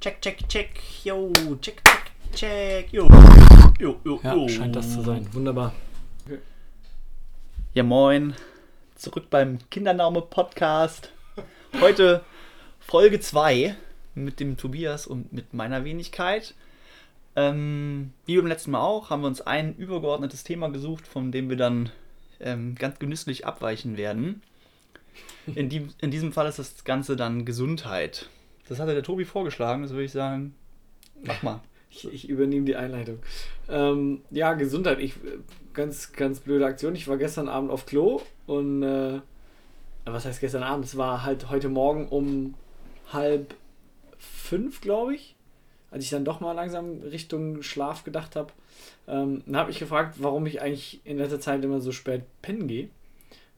[0.00, 0.70] Check, check, check.
[1.04, 2.92] Yo, check, check, check.
[2.92, 3.08] Yo,
[3.80, 4.48] yo, yo, Ja, yo.
[4.48, 5.26] scheint das zu sein.
[5.32, 5.72] Wunderbar.
[7.74, 8.34] Ja, moin.
[8.94, 11.12] Zurück beim Kindername-Podcast.
[11.80, 12.22] Heute
[12.80, 13.74] Folge 2
[14.14, 16.54] mit dem Tobias und mit meiner Wenigkeit.
[17.36, 21.48] Ähm, wie beim letzten Mal auch, haben wir uns ein übergeordnetes Thema gesucht, von dem
[21.48, 21.90] wir dann
[22.40, 24.42] ähm, ganz genüsslich abweichen werden.
[25.46, 28.28] In, die, in diesem Fall ist das Ganze dann Gesundheit.
[28.68, 30.54] Das hatte der Tobi vorgeschlagen, das würde ich sagen,
[31.24, 31.60] mach mal.
[31.90, 33.18] Ich, ich übernehme die Einleitung.
[33.66, 35.00] Ähm, ja, Gesundheit.
[35.00, 35.38] Ich, äh,
[35.72, 36.94] ganz, ganz blöde Aktion.
[36.94, 39.20] Ich war gestern Abend auf Klo und äh,
[40.04, 40.84] was heißt gestern Abend?
[40.84, 42.54] Es war halt heute Morgen um
[43.10, 43.54] halb
[44.18, 45.34] fünf, glaube ich.
[45.90, 48.52] Als ich dann doch mal langsam Richtung Schlaf gedacht habe,
[49.06, 52.68] ähm, dann habe ich gefragt, warum ich eigentlich in letzter Zeit immer so spät pennen
[52.68, 52.90] gehe.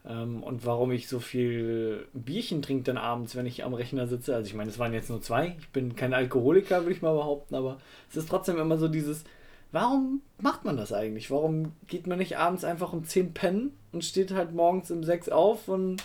[0.07, 4.35] Ähm, und warum ich so viel Bierchen trinke dann abends, wenn ich am Rechner sitze.
[4.35, 5.57] Also ich meine, es waren jetzt nur zwei.
[5.61, 7.79] Ich bin kein Alkoholiker, würde ich mal behaupten, aber
[8.09, 9.25] es ist trotzdem immer so dieses,
[9.73, 11.31] warum macht man das eigentlich?
[11.31, 15.29] Warum geht man nicht abends einfach um 10 pennen und steht halt morgens um 6
[15.29, 16.03] auf und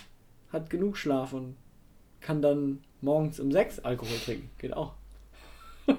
[0.52, 1.56] hat genug Schlaf und
[2.20, 4.50] kann dann morgens um 6 Alkohol trinken?
[4.58, 4.92] Geht auch.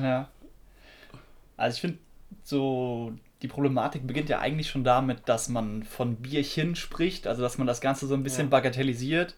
[0.00, 0.28] Ja.
[1.56, 1.98] Also ich finde,
[2.44, 3.12] so
[3.44, 7.66] die Problematik beginnt ja eigentlich schon damit, dass man von Bierchen spricht, also dass man
[7.66, 8.50] das Ganze so ein bisschen Ja.
[8.50, 9.34] bagatellisiert.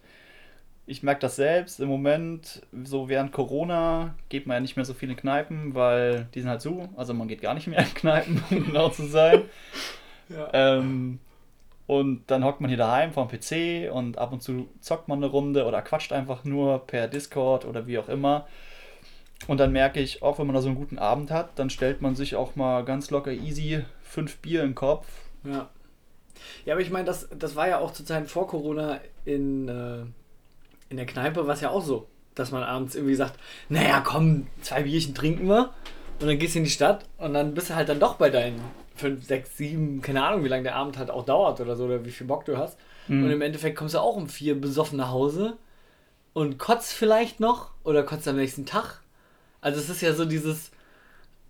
[0.87, 4.95] Ich merke das selbst im Moment, so während Corona geht man ja nicht mehr so
[4.95, 6.89] viele Kneipen, weil die sind halt zu.
[6.97, 9.43] Also man geht gar nicht mehr in Kneipen, um genau zu sein.
[10.29, 10.51] Ja.
[10.53, 11.21] Ähm,
[11.87, 15.31] und dann hockt man hier daheim vorm PC und ab und zu zockt man eine
[15.31, 18.49] Runde oder quatscht einfach nur per Discord oder wie auch immer.
[19.47, 22.03] Und dann merke ich, auch wenn man da so einen guten Abend hat, dann stellt
[22.03, 23.84] man sich auch mal ganz locker easy
[24.17, 25.06] fünf Bier den Kopf.
[25.45, 25.69] Ja.
[26.64, 30.05] Ja, aber ich meine, das, das war ja auch zur Zeit vor Corona in, äh,
[30.89, 34.47] in der Kneipe, war es ja auch so, dass man abends irgendwie sagt, naja, komm,
[34.62, 35.75] zwei Bierchen trinken wir
[36.19, 38.31] und dann gehst du in die Stadt und dann bist du halt dann doch bei
[38.31, 38.59] deinen
[38.94, 42.06] fünf, sechs, sieben, keine Ahnung, wie lange der Abend halt auch dauert oder so, oder
[42.06, 42.78] wie viel Bock du hast.
[43.09, 43.25] Mhm.
[43.25, 45.59] Und im Endeffekt kommst du auch um vier besoffen nach Hause
[46.32, 49.03] und kotzt vielleicht noch oder kotzt am nächsten Tag.
[49.60, 50.71] Also es ist ja so dieses,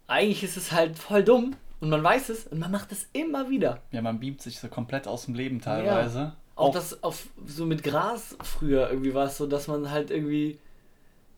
[0.09, 3.51] eigentlich ist es halt voll dumm und man weiß es und man macht es immer
[3.51, 3.83] wieder.
[3.91, 6.35] Ja, man beamt sich so komplett aus dem Leben teilweise.
[6.55, 10.59] Auch das auf so mit Gras früher irgendwie war es so, dass man halt irgendwie.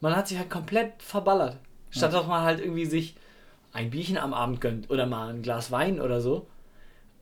[0.00, 1.58] Man hat sich halt komplett verballert.
[1.90, 3.16] Statt dass man halt irgendwie sich
[3.72, 6.46] ein Bierchen am Abend gönnt oder mal ein Glas Wein oder so.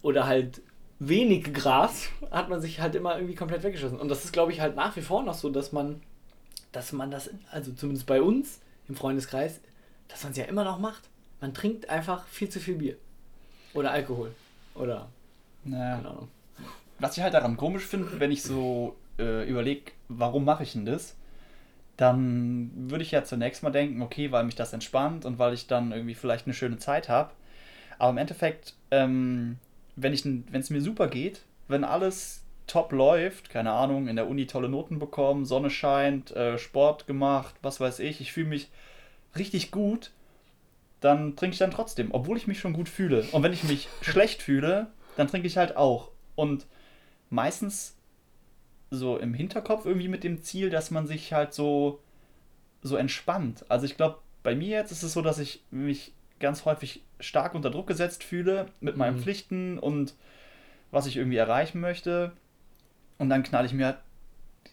[0.03, 0.61] Oder halt
[0.99, 3.99] wenig Gras, hat man sich halt immer irgendwie komplett weggeschossen.
[3.99, 6.03] Und das ist, glaube ich, halt nach wie vor noch so, dass man,
[6.73, 9.61] dass man das, also zumindest bei uns im Freundeskreis,
[10.09, 11.09] dass man es ja immer noch macht.
[11.41, 12.97] Man trinkt einfach viel zu viel Bier.
[13.77, 14.35] Oder Alkohol.
[14.75, 15.09] Oder,
[15.65, 15.97] Naja.
[15.97, 16.29] keine Ahnung.
[16.99, 20.87] was ich halt daran komisch finde, wenn ich so äh, überlege, warum mache ich denn
[20.87, 21.15] das,
[21.97, 25.67] dann würde ich ja zunächst mal denken, okay, weil mich das entspannt und weil ich
[25.67, 27.31] dann irgendwie vielleicht eine schöne Zeit habe.
[27.99, 29.59] Aber im Endeffekt, ähm,
[29.97, 34.29] wenn ich, wenn es mir super geht, wenn alles top läuft, keine Ahnung, in der
[34.29, 38.69] Uni tolle Noten bekommen, Sonne scheint, äh, Sport gemacht, was weiß ich, ich fühle mich
[39.37, 40.11] richtig gut,
[41.01, 43.23] dann trinke ich dann trotzdem, obwohl ich mich schon gut fühle.
[43.33, 46.11] Und wenn ich mich schlecht fühle, dann trinke ich halt auch.
[46.35, 46.67] Und
[47.31, 47.97] meistens
[48.91, 52.01] so im Hinterkopf irgendwie mit dem Ziel, dass man sich halt so,
[52.83, 53.65] so entspannt.
[53.69, 57.55] Also ich glaube, bei mir jetzt ist es so, dass ich mich ganz häufig stark
[57.55, 59.21] unter Druck gesetzt fühle mit meinen Mhm.
[59.23, 60.15] Pflichten und
[60.91, 62.33] was ich irgendwie erreichen möchte.
[63.19, 63.99] Und dann knall ich mir halt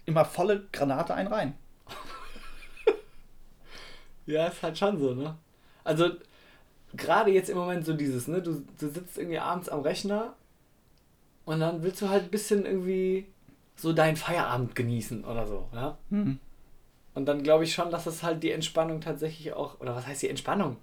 [0.05, 1.53] immer volle Granate ein rein.
[4.25, 5.37] Ja, ist halt schon so, ne?
[5.83, 6.09] Also,
[6.95, 8.41] gerade jetzt im Moment so dieses, ne?
[8.41, 10.33] Du, du sitzt irgendwie abends am Rechner
[11.45, 13.27] und dann willst du halt ein bisschen irgendwie
[13.75, 15.97] so deinen Feierabend genießen oder so, ja?
[16.09, 16.39] Hm.
[17.15, 20.23] Und dann glaube ich schon, dass es halt die Entspannung tatsächlich auch, oder was heißt
[20.23, 20.77] die Entspannung?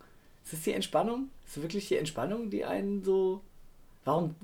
[0.44, 1.30] Ist es die Entspannung?
[1.46, 3.40] Ist es wirklich die Entspannung, die einen so.
[4.04, 4.34] Warum?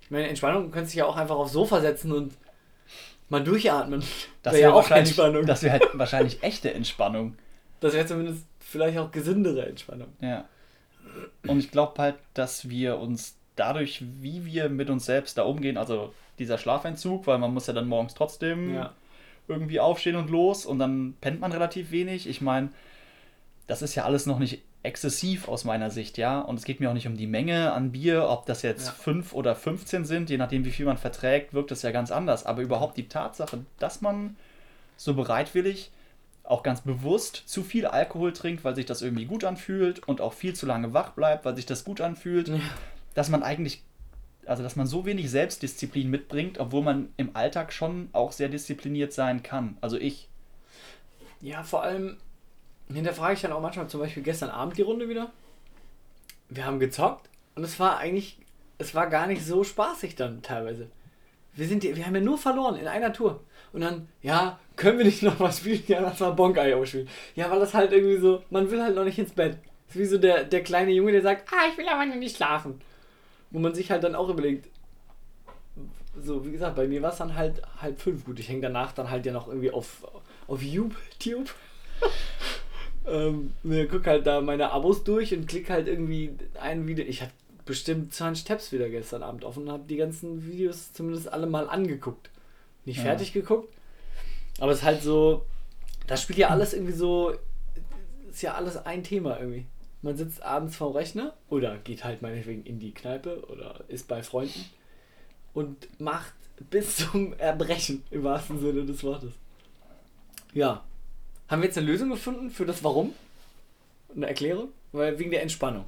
[0.00, 2.34] Ich meine, Entspannung, du könntest dich ja auch einfach aufs Sofa setzen und
[3.28, 4.02] mal durchatmen.
[4.42, 5.46] Das Wäre wäre ja auch Entspannung.
[5.46, 7.36] das wäre halt wahrscheinlich echte Entspannung.
[7.80, 10.08] Das wäre zumindest vielleicht auch gesündere Entspannung.
[10.20, 10.44] Ja.
[11.46, 15.76] Und ich glaube halt, dass wir uns dadurch, wie wir mit uns selbst da umgehen,
[15.76, 18.92] also dieser Schlafentzug, weil man muss ja dann morgens trotzdem Ja.
[19.48, 22.28] irgendwie aufstehen und los und dann pennt man relativ wenig.
[22.28, 22.68] Ich meine,
[23.66, 26.38] das ist ja alles noch nicht exzessiv aus meiner Sicht, ja.
[26.40, 28.92] Und es geht mir auch nicht um die Menge an Bier, ob das jetzt Ja.
[28.92, 32.44] 5 oder 15 sind, je nachdem, wie viel man verträgt, wirkt das ja ganz anders.
[32.46, 34.36] Aber überhaupt die Tatsache, dass man
[34.96, 35.90] so bereitwillig,
[36.48, 40.32] auch ganz bewusst zu viel Alkohol trinkt, weil sich das irgendwie gut anfühlt und auch
[40.32, 42.58] viel zu lange wach bleibt, weil sich das gut anfühlt, Ja.
[43.14, 43.82] dass man eigentlich,
[44.46, 49.12] also dass man so wenig Selbstdisziplin mitbringt, obwohl man im Alltag schon auch sehr diszipliniert
[49.12, 49.76] sein kann.
[49.82, 50.28] Also ich.
[51.40, 52.16] Ja, vor allem,
[52.92, 55.30] hinterfrage ich dann auch manchmal zum Beispiel gestern Abend die Runde wieder.
[56.48, 58.38] Wir haben gezockt und es war eigentlich,
[58.78, 60.88] es war gar nicht so spaßig dann teilweise.
[61.54, 63.40] Wir, sind, wir haben ja nur verloren in einer Tour.
[63.72, 65.82] Und dann, ja, können wir nicht noch was spielen?
[65.88, 67.08] Ja, lass mal Bonkai ausspielen.
[67.34, 69.58] Ja, weil das halt irgendwie so, man will halt noch nicht ins Bett.
[69.86, 72.14] Das ist wie so der, der kleine Junge, der sagt, ah, ich will aber noch
[72.14, 72.80] nicht schlafen.
[73.50, 74.68] Wo man sich halt dann auch überlegt,
[76.22, 78.24] so, wie gesagt, bei mir war es dann halt halb fünf.
[78.24, 80.06] Gut, ich hänge danach dann halt ja noch irgendwie auf,
[80.46, 81.52] auf YouTube.
[83.06, 87.04] ähm, ne, guck halt da meine Abos durch und klick halt irgendwie ein Video.
[87.04, 87.32] Ich habe
[87.64, 91.68] bestimmt 20 Tabs wieder gestern Abend offen und habe die ganzen Videos zumindest alle mal
[91.68, 92.30] angeguckt.
[92.84, 93.04] Nicht ja.
[93.04, 93.72] fertig geguckt,
[94.58, 95.46] aber es ist halt so,
[96.06, 97.34] das spielt ja alles irgendwie so,
[98.30, 99.66] ist ja alles ein Thema irgendwie.
[100.02, 104.22] Man sitzt abends vorm Rechner oder geht halt meinetwegen in die Kneipe oder ist bei
[104.22, 104.64] Freunden
[105.54, 106.34] und macht
[106.70, 109.32] bis zum Erbrechen im wahrsten Sinne des Wortes.
[110.54, 110.84] Ja.
[111.48, 113.12] Haben wir jetzt eine Lösung gefunden für das Warum?
[114.14, 114.68] Eine Erklärung?
[114.92, 115.84] Weil wegen der Entspannung.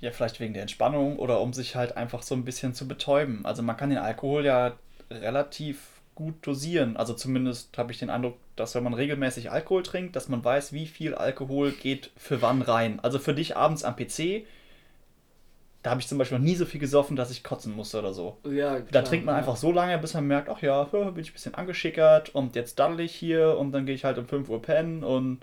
[0.00, 3.44] Ja, vielleicht wegen der Entspannung oder um sich halt einfach so ein bisschen zu betäuben.
[3.46, 4.76] Also man kann den Alkohol ja
[5.10, 6.96] relativ gut dosieren.
[6.96, 10.72] Also zumindest habe ich den Eindruck, dass wenn man regelmäßig Alkohol trinkt, dass man weiß,
[10.72, 12.98] wie viel Alkohol geht für wann rein.
[13.00, 14.44] Also für dich abends am PC,
[15.82, 18.12] da habe ich zum Beispiel noch nie so viel gesoffen, dass ich kotzen musste oder
[18.12, 18.38] so.
[18.44, 19.38] Ja, klar, da trinkt man ja.
[19.38, 22.80] einfach so lange, bis man merkt, ach ja, bin ich ein bisschen angeschickert und jetzt
[22.80, 25.38] daddel ich hier und dann gehe ich halt um 5 Uhr pennen und.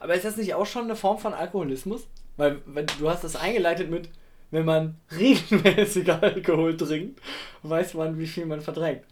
[0.00, 2.06] Aber ist das nicht auch schon eine Form von Alkoholismus?
[2.36, 4.08] Weil, weil du hast das eingeleitet mit,
[4.50, 7.20] wenn man regelmäßig Alkohol trinkt,
[7.62, 9.06] weiß man, wie viel man verträgt.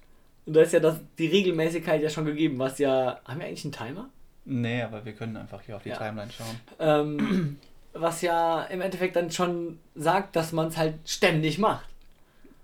[0.48, 3.20] Und da ist ja das, die Regelmäßigkeit ja schon gegeben, was ja.
[3.26, 4.08] Haben wir eigentlich einen Timer?
[4.46, 5.96] Nee, aber wir können einfach hier auf die ja.
[5.98, 6.56] Timeline schauen.
[6.78, 7.58] Ähm,
[7.92, 11.86] was ja im Endeffekt dann schon sagt, dass man es halt ständig macht.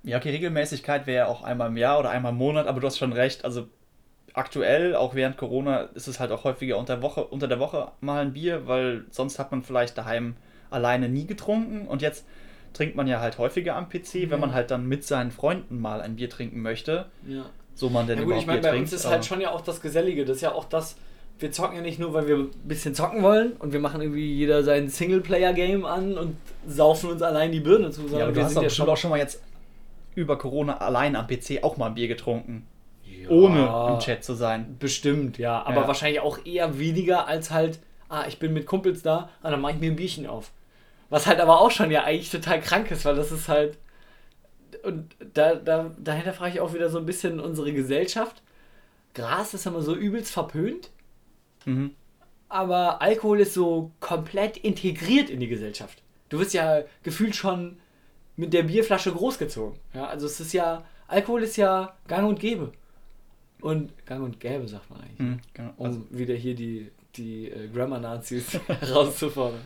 [0.03, 2.87] Ja, okay, Regelmäßigkeit wäre ja auch einmal im Jahr oder einmal im Monat, aber du
[2.87, 3.45] hast schon recht.
[3.45, 3.69] Also
[4.33, 8.23] aktuell, auch während Corona, ist es halt auch häufiger unter, Woche, unter der Woche mal
[8.23, 10.37] ein Bier, weil sonst hat man vielleicht daheim
[10.71, 12.25] alleine nie getrunken und jetzt
[12.73, 14.31] trinkt man ja halt häufiger am PC, mhm.
[14.31, 17.11] wenn man halt dann mit seinen Freunden mal ein Bier trinken möchte.
[17.27, 17.45] Ja
[17.75, 19.51] so man denn ja, gut, überhaupt ich meine, bei trinkt, uns ist halt schon ja
[19.51, 20.25] auch das Gesellige.
[20.25, 20.97] Das ist ja auch das,
[21.39, 24.33] wir zocken ja nicht nur, weil wir ein bisschen zocken wollen und wir machen irgendwie
[24.33, 26.37] jeder sein Singleplayer-Game an und
[26.67, 28.03] saufen uns allein die Birne zu.
[28.13, 29.43] Ja, aber wir sind ja schon auch schon mal jetzt
[30.15, 32.67] über Corona allein am PC auch mal ein Bier getrunken.
[33.05, 34.77] Ja, ohne im Chat zu sein.
[34.79, 35.63] Bestimmt, ja.
[35.63, 35.89] Aber ja.
[35.89, 39.73] wahrscheinlich auch eher weniger als halt, ah, ich bin mit Kumpels da, ah, dann mache
[39.73, 40.51] ich mir ein Bierchen auf.
[41.11, 43.79] Was halt aber auch schon ja eigentlich total krank ist, weil das ist halt
[44.85, 48.43] und da, da, dahinter frage ich auch wieder so ein bisschen unsere Gesellschaft.
[49.15, 50.91] Gras ist immer so übelst verpönt.
[51.65, 51.93] Mhm.
[52.49, 56.03] Aber Alkohol ist so komplett integriert in die Gesellschaft.
[56.29, 57.79] Du wirst ja gefühlt schon
[58.37, 59.79] mit der Bierflasche großgezogen.
[59.93, 62.73] Ja, also es ist ja, Alkohol ist ja gang und gäbe.
[63.61, 65.19] Und gang und gäbe, sagt man eigentlich.
[65.19, 65.73] Mhm, genau.
[65.77, 69.61] Um also wieder hier die, die äh, Grammar-Nazis herauszufordern.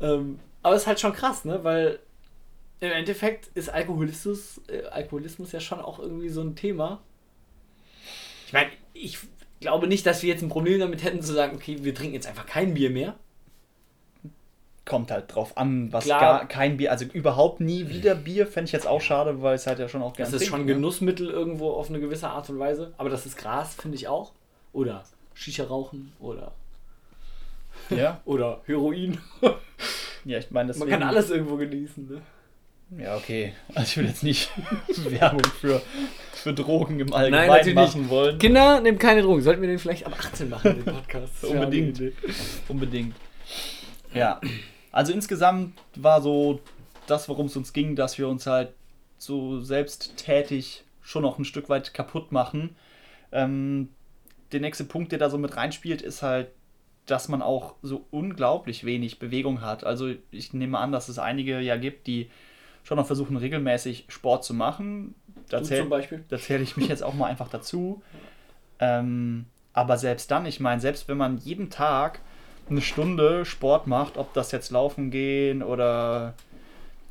[0.00, 1.62] ähm, aber es ist halt schon krass, ne?
[1.62, 2.00] Weil
[2.80, 7.00] im Endeffekt ist Alkoholismus, äh, Alkoholismus ja schon auch irgendwie so ein Thema.
[8.46, 9.18] Ich meine, ich
[9.60, 12.26] glaube nicht, dass wir jetzt ein Problem damit hätten zu sagen, okay, wir trinken jetzt
[12.26, 13.16] einfach kein Bier mehr.
[14.84, 16.20] Kommt halt drauf an, was Klar.
[16.20, 19.66] gar kein Bier, also überhaupt nie wieder Bier, fände ich jetzt auch schade, weil es
[19.66, 20.30] halt ja schon auch gerne.
[20.30, 23.36] Das ist schon ein Genussmittel irgendwo auf eine gewisse Art und Weise, aber das ist
[23.36, 24.32] Gras, finde ich auch.
[24.72, 26.52] Oder Shisha rauchen oder.
[27.90, 28.20] Ja.
[28.26, 29.18] oder Heroin.
[30.24, 32.22] ja, ich meine, Man kann alles irgendwo genießen, ne?
[32.90, 33.52] Ja, okay.
[33.74, 34.50] Also ich will jetzt nicht
[35.10, 35.82] Werbung für,
[36.32, 38.38] für Drogen im Allgemeinen Nein, machen wollen.
[38.38, 39.42] Kinder, nehmt keine Drogen.
[39.42, 41.44] Sollten wir den vielleicht ab 18 machen, den Podcast?
[41.44, 42.00] Unbedingt.
[42.68, 43.14] Unbedingt.
[44.14, 44.40] Ja.
[44.92, 46.60] Also insgesamt war so
[47.06, 48.72] das, worum es uns ging, dass wir uns halt
[49.18, 52.76] so selbsttätig schon noch ein Stück weit kaputt machen.
[53.32, 53.88] Ähm,
[54.52, 56.48] der nächste Punkt, der da so mit reinspielt, ist halt,
[57.06, 59.84] dass man auch so unglaublich wenig Bewegung hat.
[59.84, 62.30] Also ich nehme an, dass es einige ja gibt, die
[62.86, 65.16] schon noch versuchen, regelmäßig Sport zu machen.
[65.48, 65.88] Da zähle
[66.38, 68.00] zähl ich mich jetzt auch mal einfach dazu.
[68.78, 72.20] Ähm, aber selbst dann, ich meine, selbst wenn man jeden Tag
[72.70, 76.34] eine Stunde Sport macht, ob das jetzt Laufen gehen oder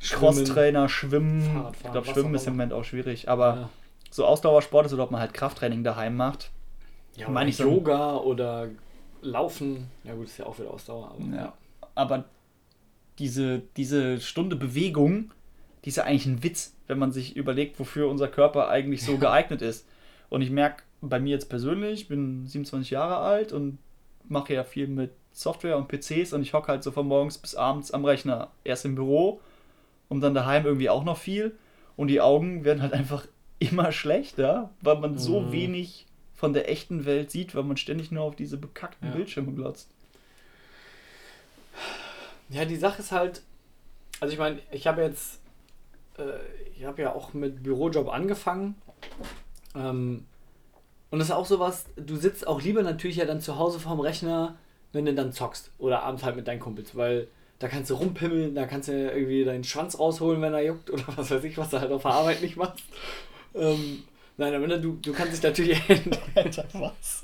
[0.00, 1.42] Crosstrainer, Schwimmen.
[1.42, 3.68] Fahrradfahren, ich glaube, Schwimmen ist im Moment auch schwierig, aber ja.
[4.10, 6.52] so Ausdauersport ist oder ob man halt Krafttraining daheim macht.
[7.16, 8.68] Ja, meine ich Yoga oder
[9.20, 9.88] Laufen.
[10.04, 11.10] Ja, gut, ist ja auch wieder Ausdauer.
[11.10, 11.52] Aber, ja.
[11.94, 12.24] aber
[13.18, 15.32] diese, diese Stunde Bewegung
[15.86, 19.18] die ist ja eigentlich ein Witz, wenn man sich überlegt, wofür unser Körper eigentlich so
[19.18, 19.86] geeignet ist.
[20.28, 23.78] Und ich merke bei mir jetzt persönlich, ich bin 27 Jahre alt und
[24.28, 27.54] mache ja viel mit Software und PCs und ich hocke halt so von morgens bis
[27.54, 28.50] abends am Rechner.
[28.64, 29.40] Erst im Büro
[30.08, 31.56] und dann daheim irgendwie auch noch viel.
[31.96, 33.24] Und die Augen werden halt einfach
[33.60, 35.52] immer schlechter, weil man so mhm.
[35.52, 39.14] wenig von der echten Welt sieht, weil man ständig nur auf diese bekackten ja.
[39.14, 39.88] Bildschirme glotzt.
[42.48, 43.42] Ja, die Sache ist halt,
[44.18, 45.38] also ich meine, ich habe jetzt,
[46.76, 48.74] ich habe ja auch mit Bürojob angefangen.
[49.74, 50.26] Ähm,
[51.10, 54.00] und das ist auch sowas, du sitzt auch lieber natürlich ja dann zu Hause vorm
[54.00, 54.56] Rechner,
[54.92, 55.70] wenn du dann zockst.
[55.78, 59.44] Oder abends halt mit deinen Kumpels, weil da kannst du rumpimmeln, da kannst du irgendwie
[59.44, 62.10] deinen Schwanz rausholen, wenn er juckt oder was weiß ich, was du halt auf der
[62.12, 62.84] Arbeit nicht machst.
[63.54, 64.02] Ähm,
[64.36, 65.80] nein, aber du, du kannst dich natürlich.
[66.34, 67.22] Alter, was?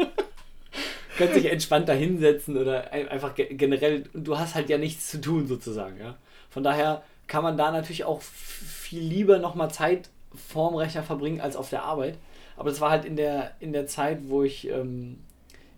[1.19, 5.99] kannst dich entspannter hinsetzen oder einfach generell, du hast halt ja nichts zu tun sozusagen,
[5.99, 6.17] ja.
[6.51, 11.57] Von daher kann man da natürlich auch viel lieber nochmal Zeit vorm Rechner verbringen als
[11.57, 12.19] auf der Arbeit.
[12.59, 15.19] Aber das war halt in der, in der Zeit, wo ich ähm,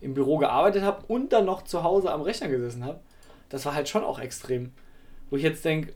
[0.01, 2.99] im Büro gearbeitet habe und dann noch zu Hause am Rechner gesessen habe.
[3.51, 4.73] Das war halt schon auch extrem.
[5.31, 5.93] Wo ich jetzt denke,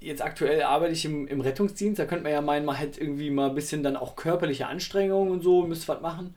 [0.00, 3.30] jetzt aktuell arbeite ich im, im Rettungsdienst, da könnte man ja meinen, man hätte irgendwie
[3.30, 6.34] mal ein bisschen dann auch körperliche Anstrengungen und so, müsste was machen,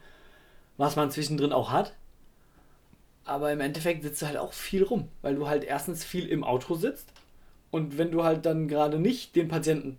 [0.78, 1.96] was man zwischendrin auch hat.
[3.26, 6.44] Aber im Endeffekt sitzt du halt auch viel rum, weil du halt erstens viel im
[6.44, 7.12] Auto sitzt
[7.72, 9.98] und wenn du halt dann gerade nicht den Patienten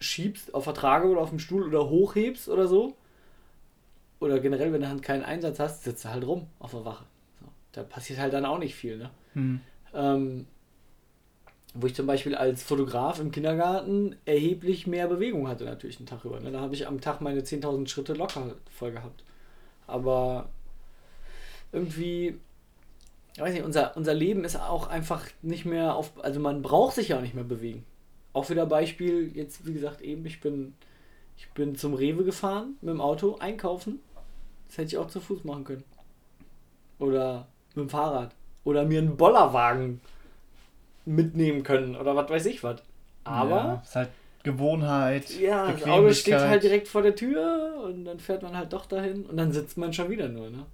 [0.00, 2.96] schiebst auf Vertrage oder auf dem Stuhl oder hochhebst oder so,
[4.20, 7.04] oder generell, wenn du halt keinen Einsatz hast, sitzt du halt rum auf der Wache.
[7.40, 8.98] So, da passiert halt dann auch nicht viel.
[8.98, 9.10] Ne?
[9.32, 9.60] Hm.
[9.94, 10.46] Ähm,
[11.74, 16.24] wo ich zum Beispiel als Fotograf im Kindergarten erheblich mehr Bewegung hatte, natürlich einen Tag
[16.24, 16.38] über.
[16.40, 16.50] Ne?
[16.50, 19.24] Da habe ich am Tag meine 10.000 Schritte locker voll gehabt.
[19.86, 20.50] Aber
[21.72, 22.38] irgendwie,
[23.34, 26.94] ich weiß nicht, unser, unser Leben ist auch einfach nicht mehr auf, also man braucht
[26.94, 27.84] sich ja auch nicht mehr bewegen.
[28.32, 30.74] Auch wieder Beispiel, jetzt wie gesagt eben, ich bin,
[31.36, 34.00] ich bin zum Rewe gefahren mit dem Auto, einkaufen.
[34.68, 35.84] Das hätte ich auch zu Fuß machen können.
[36.98, 38.34] Oder mit dem Fahrrad.
[38.64, 40.00] Oder mir einen Bollerwagen
[41.06, 42.82] mitnehmen können oder was weiß ich was.
[43.24, 43.56] Aber.
[43.56, 44.08] Ja, ist halt
[44.42, 45.38] Gewohnheit.
[45.38, 48.86] Ja, das Auto steht halt direkt vor der Tür und dann fährt man halt doch
[48.86, 50.64] dahin und dann sitzt man schon wieder nur, ne?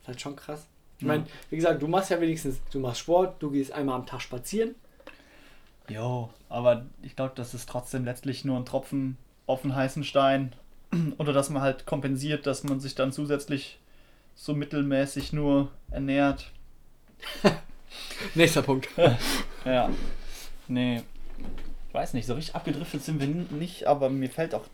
[0.00, 0.66] Ist halt schon krass.
[0.98, 4.06] Ich meine, wie gesagt, du machst ja wenigstens, du machst Sport, du gehst einmal am
[4.06, 4.74] Tag spazieren.
[5.88, 10.54] Jo, aber ich glaube, das ist trotzdem letztlich nur ein Tropfen auf den heißen Stein.
[11.18, 13.78] Oder dass man halt kompensiert, dass man sich dann zusätzlich
[14.34, 16.50] so mittelmäßig nur ernährt.
[18.34, 18.88] Nächster Punkt.
[19.64, 19.90] ja.
[20.68, 21.02] Nee.
[21.88, 24.64] Ich weiß nicht, so richtig abgedriftet sind wir nicht, aber mir fällt auch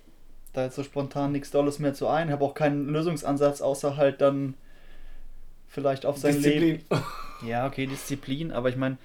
[0.52, 2.28] da jetzt so spontan nichts Dolles mehr zu ein.
[2.28, 4.54] Ich habe auch keinen Lösungsansatz, außer halt dann
[5.72, 6.60] vielleicht auf sein Disziplin.
[6.62, 6.84] Leben.
[7.44, 8.98] Ja, okay, Disziplin, aber ich meine,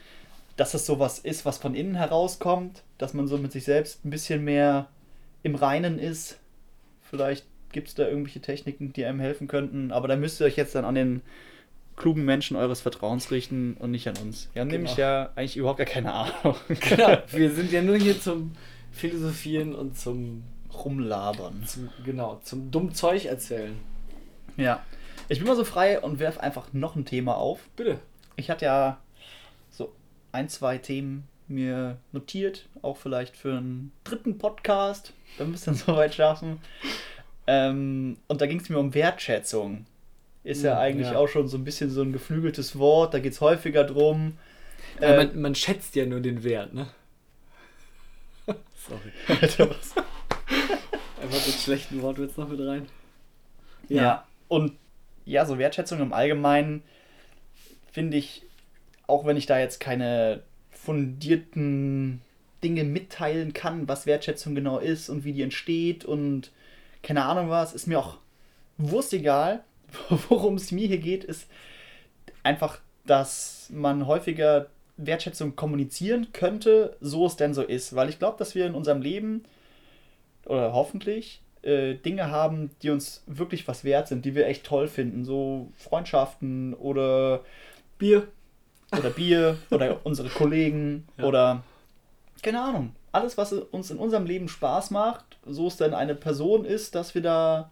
[0.58, 4.10] dass das sowas ist, was von innen herauskommt, dass man so mit sich selbst ein
[4.10, 4.88] bisschen mehr
[5.44, 6.38] im Reinen ist.
[7.10, 10.58] Vielleicht gibt es da irgendwelche Techniken, die einem helfen könnten, aber da müsst ihr euch
[10.58, 11.22] jetzt dann an den
[11.96, 14.50] klugen Menschen eures Vertrauens richten und nicht an uns.
[14.54, 14.82] Wir haben genau.
[14.84, 16.56] nämlich ja eigentlich überhaupt gar keine Ahnung.
[16.68, 18.52] Genau, wir sind ja nur hier zum
[18.92, 20.44] Philosophieren und zum
[20.74, 21.64] Rumlabern.
[21.66, 23.76] Zum, genau, zum dumm Zeug erzählen.
[24.58, 24.84] Ja.
[25.30, 27.68] Ich bin mal so frei und werfe einfach noch ein Thema auf.
[27.76, 28.00] Bitte.
[28.36, 28.98] Ich hatte ja
[29.70, 29.94] so
[30.32, 35.76] ein, zwei Themen mir notiert, auch vielleicht für einen dritten Podcast, wenn wir es dann
[35.76, 36.62] soweit schaffen.
[37.46, 39.86] Ähm, und da ging es mir um Wertschätzung
[40.48, 41.18] ist ja eigentlich ja.
[41.18, 44.38] auch schon so ein bisschen so ein geflügeltes Wort, da geht es häufiger drum.
[45.02, 46.88] Ja, äh, man, man, schätzt ja nur den Wert, ne?
[48.88, 49.12] Sorry.
[49.28, 49.94] Alter, was?
[51.22, 52.88] Einfach den schlechten Wortwitz noch mit rein.
[53.90, 54.02] Ja.
[54.02, 54.74] ja, und
[55.28, 56.84] ja, so Wertschätzung im Allgemeinen
[57.92, 58.44] finde ich,
[59.08, 62.22] auch wenn ich da jetzt keine fundierten
[62.64, 66.52] Dinge mitteilen kann, was Wertschätzung genau ist und wie die entsteht und
[67.04, 68.18] keine Ahnung was, ist mir auch
[68.78, 69.64] wurstegal.
[70.30, 71.48] worum es mir hier geht, ist
[72.44, 74.68] einfach, dass man häufiger
[74.98, 77.96] Wertschätzung kommunizieren könnte, so es denn so ist.
[77.96, 79.44] Weil ich glaube, dass wir in unserem Leben,
[80.46, 84.88] oder hoffentlich, äh, Dinge haben, die uns wirklich was wert sind, die wir echt toll
[84.88, 85.26] finden.
[85.26, 87.42] So Freundschaften oder
[87.98, 88.28] Bier.
[88.98, 91.26] Oder Bier oder unsere Kollegen ja.
[91.26, 91.64] oder
[92.42, 92.96] keine Ahnung.
[93.12, 97.16] Alles, was uns in unserem Leben Spaß macht, so es denn eine Person ist, dass
[97.16, 97.72] wir da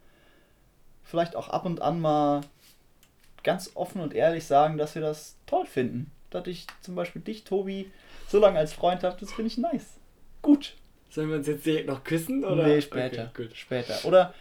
[1.04, 2.42] vielleicht auch ab und an mal
[3.44, 6.12] ganz offen und ehrlich sagen, dass wir das toll finden.
[6.32, 7.92] Dass ich zum Beispiel dich, Tobi,
[8.27, 10.00] so lange als Freund habe, das finde ich nice.
[10.42, 10.75] Gut.
[11.15, 12.43] Sollen wir uns jetzt direkt noch küssen?
[12.43, 12.67] Oder?
[12.67, 13.31] Nee, später.
[13.34, 14.03] Okay, später.
[14.03, 14.34] Oder,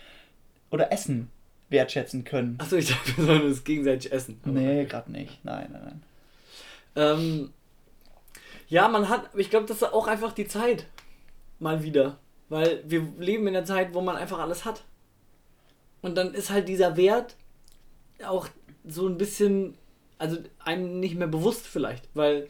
[0.71, 1.31] oder Essen
[1.69, 2.59] wertschätzen können.
[2.61, 4.41] Achso, ich dachte, wir sollen uns gegenseitig essen.
[4.43, 4.87] Aber nee, okay.
[4.87, 5.45] gerade nicht.
[5.45, 6.03] Nein, nein, nein.
[6.97, 7.53] Ähm,
[8.67, 10.87] ja, man hat, ich glaube, das ist auch einfach die Zeit.
[11.61, 12.19] Mal wieder.
[12.49, 14.83] Weil wir leben in der Zeit, wo man einfach alles hat.
[16.03, 17.37] Und dann ist halt dieser Wert
[18.27, 18.49] auch
[18.85, 19.79] so ein bisschen,
[20.19, 22.49] also einem nicht mehr bewusst vielleicht, weil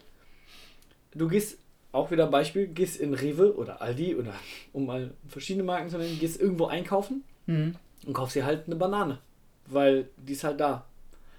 [1.13, 1.59] du gehst,
[1.95, 4.33] auch wieder Beispiel, gehst in Rewe oder Aldi oder
[4.73, 7.75] um mal verschiedene Marken zu nennen, gehst irgendwo einkaufen mhm.
[8.05, 9.19] und kaufst dir halt eine Banane,
[9.67, 10.85] weil die ist halt da.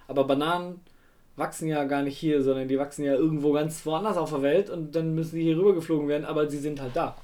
[0.09, 0.81] Aber Bananen
[1.37, 4.71] wachsen ja gar nicht hier, sondern die wachsen ja irgendwo ganz woanders auf der Welt
[4.71, 7.17] und dann müssen die hier rüber geflogen werden, aber sie sind halt da.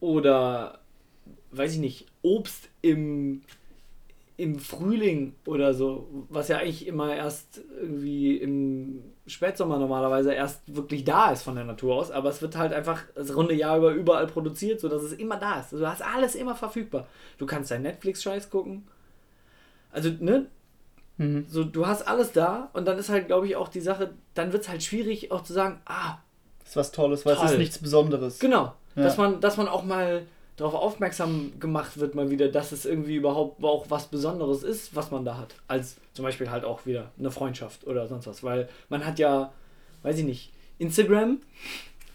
[0.00, 0.80] Oder,
[1.52, 3.42] weiß ich nicht, Obst im,
[4.36, 11.04] im Frühling oder so, was ja eigentlich immer erst irgendwie im Spätsommer normalerweise erst wirklich
[11.04, 13.92] da ist von der Natur aus, aber es wird halt einfach das runde Jahr über
[13.92, 15.72] überall produziert, sodass es immer da ist.
[15.72, 17.06] Also du hast alles immer verfügbar.
[17.38, 18.88] Du kannst deinen Netflix-Scheiß gucken.
[19.92, 20.46] Also, ne?
[21.18, 21.46] Mhm.
[21.48, 24.52] So, du hast alles da und dann ist halt, glaube ich, auch die Sache, dann
[24.52, 26.18] wird es halt schwierig auch zu sagen, ah.
[26.60, 27.44] Das ist was Tolles, weil toll.
[27.46, 28.38] es ist nichts Besonderes.
[28.38, 28.74] Genau.
[28.96, 29.02] Ja.
[29.02, 30.22] Dass, man, dass man auch mal
[30.60, 35.10] darauf aufmerksam gemacht wird, mal wieder, dass es irgendwie überhaupt auch was Besonderes ist, was
[35.10, 35.54] man da hat.
[35.68, 38.44] Als zum Beispiel halt auch wieder eine Freundschaft oder sonst was.
[38.44, 39.52] Weil man hat ja,
[40.02, 41.38] weiß ich nicht, Instagram,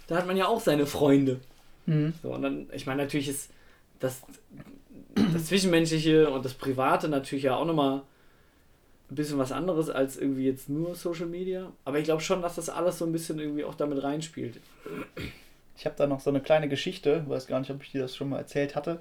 [0.06, 1.40] da hat man ja auch seine Freunde.
[1.88, 2.14] Mhm.
[2.22, 3.50] So, und dann, ich meine, natürlich ist
[4.00, 4.22] das,
[5.34, 8.04] das Zwischenmenschliche und das Private natürlich ja auch nochmal
[9.10, 11.72] ein bisschen was anderes als irgendwie jetzt nur Social Media.
[11.84, 14.60] Aber ich glaube schon, dass das alles so ein bisschen irgendwie auch damit reinspielt.
[15.78, 18.16] Ich habe da noch so eine kleine Geschichte, weiß gar nicht, ob ich dir das
[18.16, 19.00] schon mal erzählt hatte.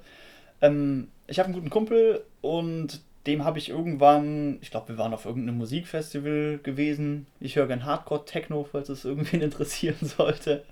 [0.61, 5.15] Ähm, ich habe einen guten Kumpel und dem habe ich irgendwann, ich glaube, wir waren
[5.15, 7.27] auf irgendeinem Musikfestival gewesen.
[7.41, 10.65] Ich höre gern Hardcore-Techno, falls es irgendwen interessieren sollte.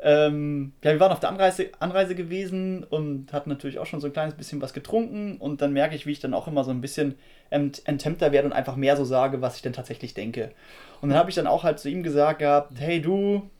[0.00, 4.06] Ähm, ja, wir waren auf der Anreise, Anreise gewesen und hatten natürlich auch schon so
[4.06, 6.70] ein kleines bisschen was getrunken und dann merke ich, wie ich dann auch immer so
[6.70, 7.16] ein bisschen
[7.50, 10.52] ent enthemmter werde und einfach mehr so sage, was ich denn tatsächlich denke.
[11.00, 13.50] Und dann habe ich dann auch halt zu ihm gesagt gehabt, hey du,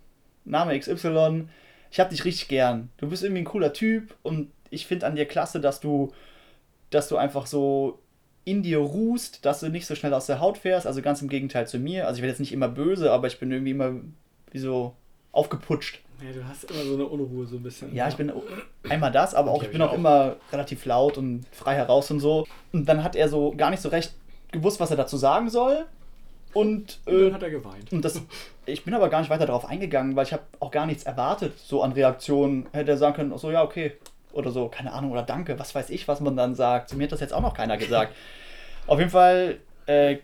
[0.48, 1.48] Name XY,
[1.90, 2.90] ich hab dich richtig gern.
[2.98, 6.12] Du bist irgendwie ein cooler Typ und ich finde an dir klasse, dass du,
[6.90, 7.98] dass du einfach so
[8.44, 10.86] in dir ruhst, dass du nicht so schnell aus der Haut fährst.
[10.86, 12.06] Also ganz im Gegenteil zu mir.
[12.06, 13.92] Also ich werde jetzt nicht immer böse, aber ich bin irgendwie immer
[14.50, 14.94] wie so
[15.32, 16.00] aufgeputscht.
[16.24, 17.94] Ja, du hast immer so eine Unruhe so ein bisschen.
[17.94, 18.32] Ja, ich bin
[18.88, 22.20] einmal das, aber auch ich bin auch, auch immer relativ laut und frei heraus und
[22.20, 22.46] so.
[22.72, 24.14] Und dann hat er so gar nicht so recht
[24.50, 25.86] gewusst, was er dazu sagen soll.
[26.54, 27.92] Und, und dann äh, hat er geweint.
[27.92, 28.20] Und das,
[28.66, 31.58] ich bin aber gar nicht weiter darauf eingegangen, weil ich habe auch gar nichts erwartet,
[31.58, 32.66] so an Reaktionen.
[32.72, 33.92] Hätte er sagen können, so ja, okay.
[34.32, 36.90] Oder so, keine Ahnung, oder danke, was weiß ich, was man dann sagt.
[36.90, 38.14] Zu mir hat das jetzt auch noch keiner gesagt.
[38.86, 40.18] Auf jeden Fall äh,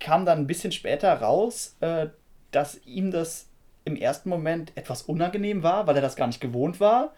[0.00, 2.08] kam dann ein bisschen später raus, äh,
[2.50, 3.48] dass ihm das
[3.84, 7.12] im ersten Moment etwas unangenehm war, weil er das gar nicht gewohnt war.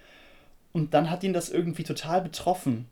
[0.73, 2.88] Und dann hat ihn das irgendwie total betroffen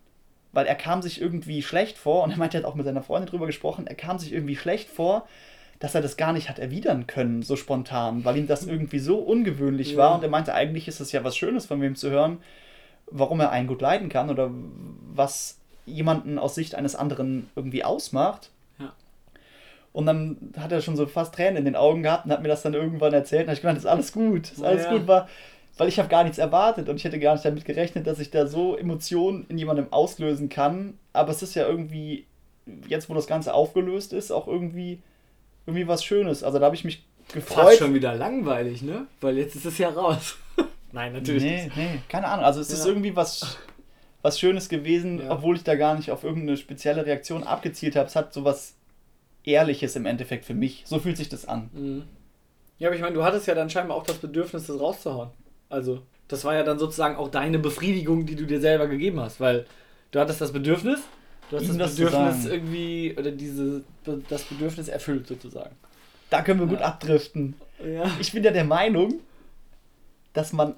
[0.57, 3.03] weil er kam sich irgendwie schlecht vor und er meinte, er hat auch mit seiner
[3.03, 5.29] Freundin drüber gesprochen, er kam sich irgendwie schlecht vor,
[5.81, 9.19] dass er das gar nicht hat erwidern können, so spontan, weil ihm das irgendwie so
[9.19, 9.99] ungewöhnlich ja.
[9.99, 12.39] war und er meinte, eigentlich ist es ja was Schönes von wem zu hören,
[13.11, 14.51] warum er einen gut leiden kann oder
[15.13, 18.49] was jemanden aus Sicht eines anderen irgendwie ausmacht.
[18.79, 18.95] Ja.
[19.93, 22.49] Und dann hat er schon so fast Tränen in den Augen gehabt und hat mir
[22.49, 23.43] das dann irgendwann erzählt.
[23.43, 24.91] Und habe ich gemeint, ist alles gut, ist alles ja.
[24.91, 25.07] gut.
[25.07, 25.29] War,
[25.77, 28.31] weil ich habe gar nichts erwartet und ich hätte gar nicht damit gerechnet, dass ich
[28.31, 30.95] da so Emotionen in jemandem auslösen kann.
[31.13, 32.27] Aber es ist ja irgendwie,
[32.89, 35.01] jetzt wo das Ganze aufgelöst ist, auch irgendwie,
[35.67, 36.43] irgendwie was Schönes.
[36.43, 37.67] Also da habe ich mich gefreut.
[37.67, 39.07] Fast schon wieder langweilig, ne?
[39.21, 40.37] Weil jetzt ist es ja raus.
[40.93, 41.77] Nein, natürlich nee, nicht.
[41.77, 42.45] Nee, keine Ahnung.
[42.47, 42.77] Also es ja.
[42.77, 43.59] ist irgendwie was,
[44.23, 45.31] was Schönes gewesen, ja.
[45.31, 48.07] obwohl ich da gar nicht auf irgendeine spezielle Reaktion abgezielt habe.
[48.07, 48.77] Es hat so was
[49.45, 50.85] Ehrliches im Endeffekt für mich.
[50.87, 51.69] So fühlt sich das an.
[51.75, 52.05] Mhm.
[52.79, 55.31] Ja, aber ich meine, du hattest ja dann scheinbar auch das Bedürfnis, das rauszuhauen.
[55.69, 59.41] Also, das war ja dann sozusagen auch deine Befriedigung, die du dir selber gegeben hast,
[59.41, 59.67] weil
[60.11, 61.01] du hattest das Bedürfnis,
[61.51, 63.83] du hast das, das Bedürfnis irgendwie, oder diese,
[64.29, 65.75] das Bedürfnis erfüllt sozusagen.
[66.31, 67.55] Da können wir gut abdriften.
[67.85, 68.11] Ja.
[68.21, 69.21] Ich bin ja der Meinung,
[70.33, 70.75] dass man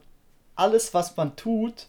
[0.56, 1.86] alles, was man tut,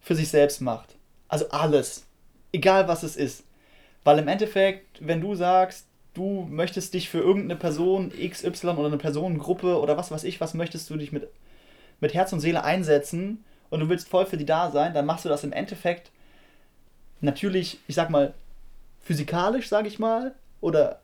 [0.00, 0.96] für sich selbst macht.
[1.28, 2.04] Also alles.
[2.52, 3.44] Egal was es ist.
[4.04, 8.98] Weil im Endeffekt, wenn du sagst, du möchtest dich für irgendeine Person XY oder eine
[8.98, 11.28] Personengruppe oder was weiß ich, was möchtest du dich mit
[12.00, 15.24] mit Herz und Seele einsetzen und du willst voll für die da sein, dann machst
[15.24, 16.10] du das im Endeffekt
[17.20, 18.34] natürlich, ich sag mal,
[19.00, 21.00] physikalisch, sag ich mal, oder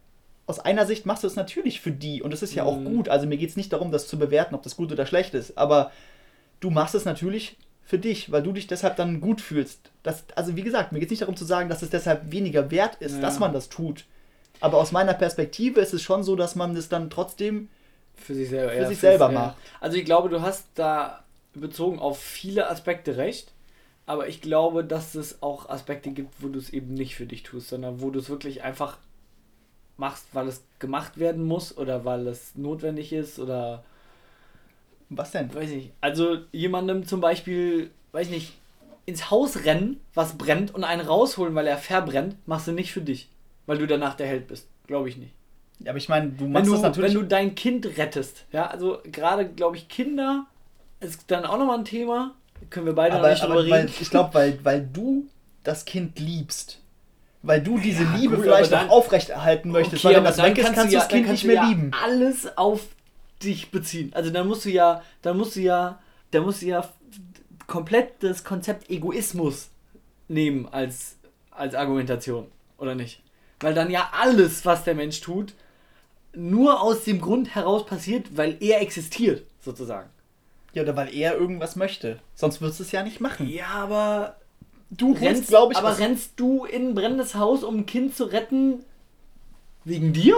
[0.46, 2.85] aus einer Sicht machst du es natürlich für die und das ist ja auch mhm.
[2.85, 3.09] gut.
[3.09, 5.57] Also mir geht es nicht darum, das zu bewerten, ob das gut oder schlecht ist,
[5.57, 5.92] aber
[6.61, 9.90] du machst es natürlich für dich, weil du dich deshalb dann gut fühlst.
[10.02, 12.70] Das, also wie gesagt, mir geht es nicht darum zu sagen, dass es deshalb weniger
[12.70, 13.20] wert ist, ja.
[13.20, 14.05] dass man das tut.
[14.61, 17.68] Aber aus meiner Perspektive ist es schon so, dass man es dann trotzdem
[18.14, 19.57] für sich selber, für ja, sich selber macht.
[19.81, 23.53] Also ich glaube, du hast da bezogen auf viele Aspekte recht,
[24.07, 27.42] aber ich glaube, dass es auch Aspekte gibt, wo du es eben nicht für dich
[27.42, 28.98] tust, sondern wo du es wirklich einfach
[29.96, 33.85] machst, weil es gemacht werden muss oder weil es notwendig ist oder
[35.09, 35.55] was denn?
[35.55, 35.90] Weiß ich.
[36.01, 38.53] Also jemandem zum Beispiel, weiß ich nicht,
[39.05, 43.01] ins Haus rennen, was brennt und einen rausholen, weil er verbrennt, machst du nicht für
[43.01, 43.29] dich,
[43.66, 44.68] weil du danach der Held bist.
[44.87, 45.33] Glaube ich nicht.
[45.85, 47.14] Ja, aber ich meine, du machst du, das natürlich.
[47.14, 50.47] Wenn du dein Kind rettest, ja, also gerade, glaube ich, Kinder
[51.01, 52.35] ist dann auch nochmal ein Thema.
[52.71, 53.71] Können wir beide aber, noch nicht drüber reden.
[53.71, 55.27] Weil, ich glaube, weil, weil du
[55.64, 56.79] das Kind liebst,
[57.42, 60.27] weil du diese Ja, Liebe gut, vielleicht aber noch dann- aufrechterhalten möchtest, Okay, weil wenn
[60.27, 61.68] aber das dann weg ist, kannst kannst du ja, das dann Kind nicht mehr ja
[61.68, 61.90] lieben.
[62.05, 62.83] alles auf
[63.42, 64.12] dich beziehen.
[64.14, 65.99] Also dann musst du ja, dann musst du ja,
[66.31, 66.88] dann musst du ja
[67.66, 69.71] komplett das Konzept Egoismus
[70.29, 71.16] nehmen als,
[71.51, 72.47] als Argumentation,
[72.79, 73.21] oder nicht?
[73.61, 75.55] Weil dann ja alles, was der Mensch tut,
[76.35, 80.09] nur aus dem Grund heraus passiert, weil er existiert, sozusagen.
[80.75, 82.18] Ja, oder weil er irgendwas möchte.
[82.35, 83.49] Sonst würdest du es ja nicht machen.
[83.49, 84.37] Ja, aber
[84.90, 88.25] Du rennst, glaube ich, aber rennst du in ein brennendes Haus, um ein Kind zu
[88.25, 88.85] retten,
[89.85, 90.37] wegen dir?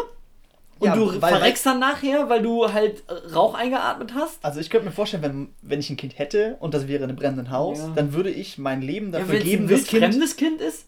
[0.79, 3.03] Und Ja, du weil- verreckst dann nachher, weil du halt
[3.35, 4.45] Rauch eingeatmet hast?
[4.45, 7.11] Also ich könnte mir vorstellen, wenn, wenn ich ein Kind hätte und das wäre in
[7.11, 7.93] einem brennenden Haus, Ja.
[7.95, 10.03] dann würde ich mein Leben Ja, dafür es geben, ein das wild Kind...
[10.05, 10.87] fremdes Kind ist,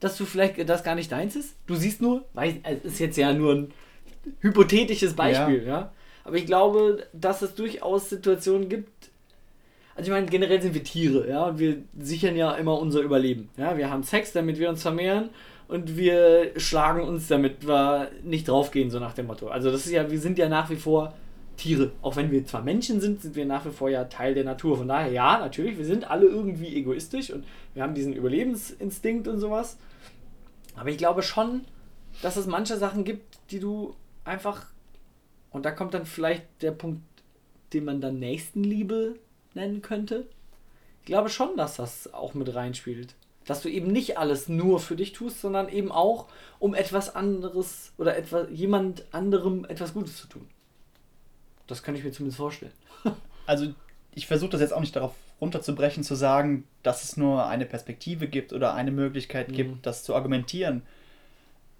[0.00, 1.54] dass du vielleicht das gar nicht deins ist?
[1.66, 3.72] Du siehst nur, weiß, es ist jetzt ja nur ein
[4.40, 5.92] hypothetisches Beispiel, ja.
[6.24, 9.10] Aber ich glaube, dass es durchaus Situationen gibt.
[9.94, 13.48] Also ich meine, generell sind wir Tiere, ja, und wir sichern ja immer unser Überleben.
[13.56, 15.30] Ja, wir haben Sex, damit wir uns vermehren
[15.66, 19.48] und wir schlagen uns, damit wir nicht draufgehen, so nach dem Motto.
[19.48, 21.14] Also das ist ja, wir sind ja nach wie vor
[21.56, 21.92] Tiere.
[22.00, 24.78] Auch wenn wir zwar Menschen sind, sind wir nach wie vor ja Teil der Natur.
[24.78, 29.40] Von daher, ja, natürlich, wir sind alle irgendwie egoistisch und wir haben diesen Überlebensinstinkt und
[29.40, 29.76] sowas.
[30.76, 31.62] Aber ich glaube schon,
[32.22, 33.94] dass es manche Sachen gibt, die du
[34.28, 34.66] einfach.
[35.50, 37.02] Und da kommt dann vielleicht der Punkt,
[37.72, 39.16] den man dann Nächstenliebe
[39.54, 40.26] nennen könnte.
[41.00, 43.14] Ich glaube schon, dass das auch mit reinspielt.
[43.46, 47.92] Dass du eben nicht alles nur für dich tust, sondern eben auch, um etwas anderes
[47.96, 50.46] oder etwas, jemand anderem etwas Gutes zu tun.
[51.66, 52.72] Das kann ich mir zumindest vorstellen.
[53.46, 53.72] Also
[54.14, 58.28] ich versuche das jetzt auch nicht darauf runterzubrechen, zu sagen, dass es nur eine Perspektive
[58.28, 59.52] gibt oder eine Möglichkeit Mhm.
[59.54, 60.82] gibt, das zu argumentieren.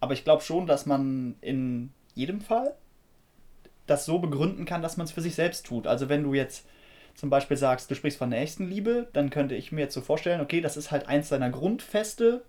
[0.01, 2.75] Aber ich glaube schon, dass man in jedem Fall
[3.87, 5.87] das so begründen kann, dass man es für sich selbst tut.
[5.87, 6.67] Also wenn du jetzt
[7.15, 10.61] zum Beispiel sagst, du sprichst von Nächstenliebe, dann könnte ich mir jetzt so vorstellen, okay,
[10.61, 12.43] das ist halt eins deiner Grundfeste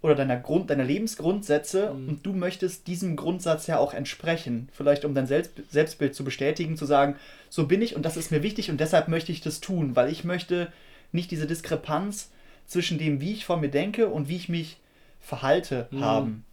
[0.00, 2.08] oder deiner Grund, deiner Lebensgrundsätze Mhm.
[2.08, 4.68] und du möchtest diesem Grundsatz ja auch entsprechen.
[4.72, 7.16] Vielleicht um dein Selbst Selbstbild zu bestätigen, zu sagen,
[7.50, 10.10] so bin ich und das ist mir wichtig und deshalb möchte ich das tun, weil
[10.10, 10.72] ich möchte
[11.10, 12.30] nicht diese Diskrepanz
[12.66, 14.76] zwischen dem, wie ich von mir denke und wie ich mich
[15.20, 16.00] verhalte, Mhm.
[16.00, 16.44] haben.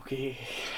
[0.00, 0.36] Okay,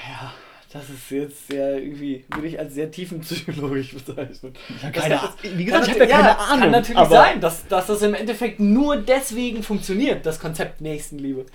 [0.09, 0.33] ja,
[0.73, 4.53] das ist jetzt sehr irgendwie, würde ich als sehr tiefenpsychologisch bezeichnen.
[4.83, 5.57] Ja, Das- keine das- Ahnung.
[5.57, 6.59] Wie gesagt, ich habe ja keine Ahnung.
[6.61, 11.45] Kann natürlich sein, dass, dass das im Endeffekt nur deswegen funktioniert, das Konzept Nächstenliebe.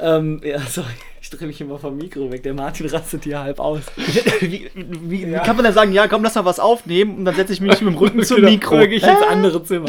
[0.00, 0.90] Ähm, ja, sorry,
[1.22, 2.42] ich drehe mich immer vom Mikro weg.
[2.42, 3.80] Der Martin rastet hier halb aus.
[4.40, 5.40] wie, wie, Ja.
[5.40, 7.60] wie kann man dann sagen, ja, komm, lass mal was aufnehmen und dann setze ich
[7.62, 8.76] mich mit dem Rücken zum Genau, Mikro.
[8.80, 9.88] Gehe ich ins andere Zimmer.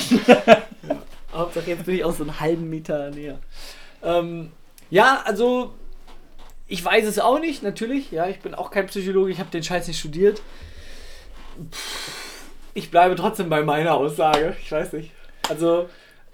[1.33, 3.37] Hauptsache jetzt bin ich auch so einen halben Meter näher.
[4.03, 4.51] Ähm,
[4.89, 5.73] ja, also
[6.67, 8.11] ich weiß es auch nicht, natürlich.
[8.11, 10.41] Ja, ich bin auch kein Psychologe, ich habe den Scheiß nicht studiert.
[12.73, 14.55] Ich bleibe trotzdem bei meiner Aussage.
[14.61, 15.11] Ich weiß nicht.
[15.49, 15.89] Also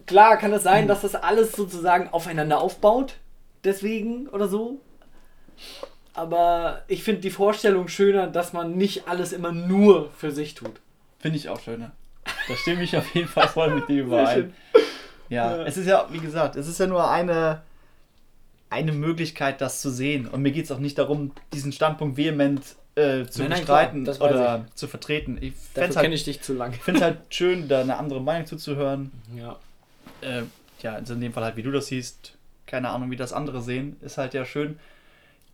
[0.06, 3.16] klar kann es sein, dass das alles sozusagen aufeinander aufbaut.
[3.64, 4.82] Deswegen oder so.
[6.14, 10.82] Aber ich finde die Vorstellung schöner, dass man nicht alles immer nur für sich tut.
[11.20, 11.92] Finde ich auch schöner.
[12.48, 14.54] Da stimme ich auf jeden Fall voll mit dir überein.
[15.30, 15.64] Ja.
[15.64, 17.64] es ist ja, wie gesagt, es ist ja nur eine,
[18.74, 20.28] eine Möglichkeit, das zu sehen.
[20.28, 22.62] Und mir geht es auch nicht darum, diesen Standpunkt vehement
[22.96, 25.38] äh, zu Nein, nein, bestreiten klar, oder zu vertreten.
[25.40, 26.76] Ich Dafür kenne halt, ich dich zu lange.
[26.76, 29.12] find's halt schön, da eine andere Meinung zuzuhören.
[29.36, 29.58] Ja.
[30.22, 30.44] Äh,
[30.82, 32.34] ja, in dem Fall halt, wie du das siehst.
[32.66, 33.98] Keine Ahnung, wie das andere sehen.
[34.02, 34.80] Ist halt ja schön.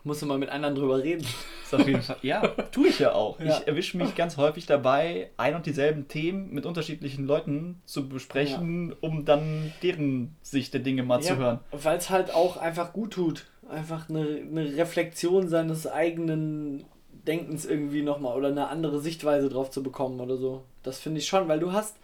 [0.03, 1.25] Musst du mal mit anderen drüber reden.
[1.63, 2.17] Ist auf jeden Fall.
[2.21, 3.39] Ja, tue ich ja auch.
[3.39, 3.57] Ja.
[3.57, 8.95] Ich erwische mich ganz häufig dabei, ein und dieselben Themen mit unterschiedlichen Leuten zu besprechen,
[9.01, 11.59] um dann deren Sicht der Dinge mal zu hören.
[11.71, 13.45] Weil es halt auch einfach gut tut.
[13.69, 16.85] Einfach eine, eine Reflexion seines eigenen
[17.27, 20.63] Denkens irgendwie nochmal oder eine andere Sichtweise drauf zu bekommen oder so.
[20.81, 21.97] Das finde ich schon, weil du hast.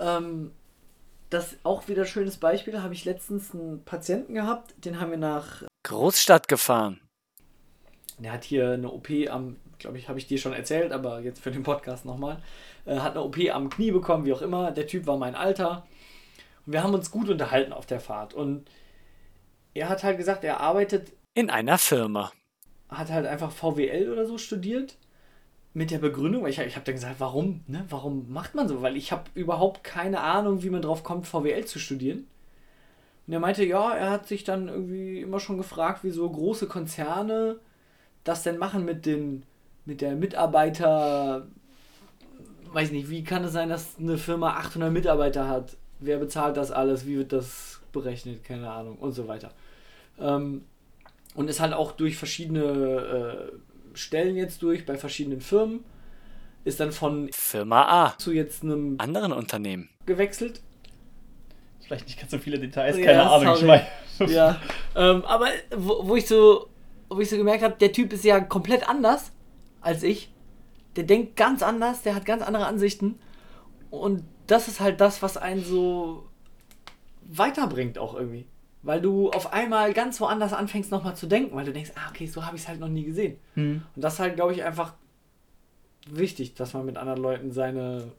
[0.00, 0.50] Ähm,
[1.30, 5.64] das auch wieder schönes Beispiel, habe ich letztens einen Patienten gehabt, den haben wir nach
[5.86, 7.00] Großstadt gefahren.
[8.18, 11.40] Der hat hier eine OP am, glaube ich, habe ich dir schon erzählt, aber jetzt
[11.40, 12.42] für den Podcast nochmal.
[12.86, 14.70] Äh, hat eine OP am Knie bekommen, wie auch immer.
[14.72, 15.86] Der Typ war mein Alter.
[16.64, 18.34] Und wir haben uns gut unterhalten auf der Fahrt.
[18.34, 18.66] Und
[19.74, 22.32] er hat halt gesagt, er arbeitet, In einer Firma.
[22.88, 24.96] hat halt einfach VWL oder so studiert.
[25.74, 27.84] Mit der Begründung, weil ich, ich habe dann gesagt, warum, ne?
[27.90, 28.80] Warum macht man so?
[28.80, 32.26] Weil ich habe überhaupt keine Ahnung, wie man drauf kommt, VWL zu studieren.
[33.26, 36.66] Und er meinte, ja, er hat sich dann irgendwie immer schon gefragt, wie so große
[36.66, 37.58] Konzerne
[38.24, 39.44] das denn machen mit den
[39.84, 41.46] mit der Mitarbeiter
[42.72, 45.76] weiß nicht, wie kann es sein, dass eine Firma 800 Mitarbeiter hat?
[45.98, 47.06] Wer bezahlt das alles?
[47.06, 48.44] Wie wird das berechnet?
[48.44, 49.52] Keine Ahnung und so weiter.
[50.18, 50.64] Ähm,
[51.34, 55.84] und ist halt auch durch verschiedene äh, Stellen jetzt durch, bei verschiedenen Firmen,
[56.64, 58.18] ist dann von Firma A.
[58.18, 59.88] zu jetzt einem Anderen Unternehmen.
[60.04, 60.60] gewechselt.
[61.86, 63.54] Vielleicht nicht ganz so viele Details, Ja, keine Ahnung.
[63.56, 63.86] Ich meine,
[64.26, 64.60] ja.
[64.96, 66.68] Ähm, aber wo, wo ich so,
[67.08, 69.32] wo ich so gemerkt habe, der Typ ist ja komplett anders
[69.80, 70.32] als ich.
[70.96, 73.18] Der denkt ganz anders, der hat ganz andere Ansichten.
[73.90, 76.26] Und das ist halt das, was einen so
[77.22, 78.46] weiterbringt auch irgendwie.
[78.82, 82.26] Weil du auf einmal ganz woanders anfängst nochmal zu denken, weil du denkst, ah, okay,
[82.26, 83.36] so habe ich es halt noch nie gesehen.
[83.54, 83.82] Hm.
[83.94, 84.94] Und das ist halt, glaube ich, einfach
[86.08, 88.12] wichtig, dass man mit anderen Leuten seine